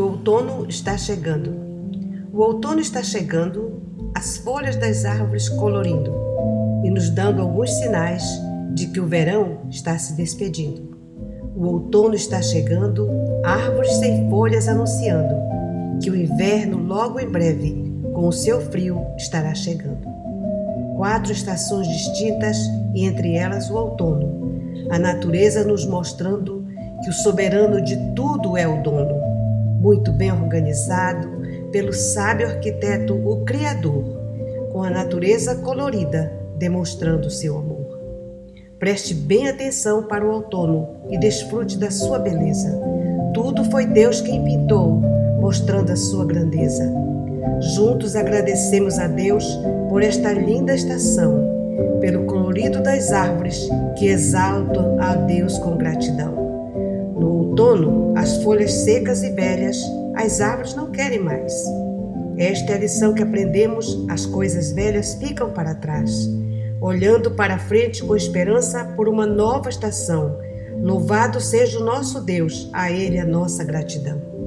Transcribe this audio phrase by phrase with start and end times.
[0.00, 1.54] O outono está chegando.
[2.32, 3.82] O outono está chegando,
[4.14, 6.14] as folhas das árvores colorindo
[6.84, 8.22] e nos dando alguns sinais
[8.74, 10.96] de que o verão está se despedindo.
[11.56, 13.08] O outono está chegando,
[13.44, 15.34] árvores sem folhas anunciando
[16.00, 20.06] que o inverno logo em breve, com o seu frio, estará chegando.
[20.96, 22.58] Quatro estações distintas
[22.94, 26.64] e entre elas o outono, a natureza nos mostrando
[27.02, 29.14] que o soberano de tudo é o dono,
[29.80, 31.28] muito bem organizado
[31.70, 34.04] pelo sábio arquiteto, o Criador,
[34.72, 37.98] com a natureza colorida demonstrando seu amor.
[38.78, 42.80] Preste bem atenção para o outono e desfrute da sua beleza.
[43.34, 45.00] Tudo foi Deus quem pintou,
[45.40, 46.84] mostrando a sua grandeza.
[47.74, 49.44] Juntos agradecemos a Deus
[49.88, 51.57] por esta linda estação,
[52.00, 53.68] pelo colorido das árvores
[53.98, 56.32] que exaltam a Deus com gratidão.
[57.18, 59.76] No outono, as folhas secas e velhas,
[60.14, 61.52] as árvores não querem mais.
[62.36, 66.28] Esta é a lição que aprendemos: as coisas velhas ficam para trás,
[66.80, 70.38] olhando para frente com esperança por uma nova estação.
[70.80, 74.37] Louvado seja o nosso Deus, a Ele a nossa gratidão.